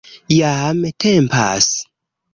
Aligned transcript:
Jam 0.37 0.81
tempas 1.03 1.73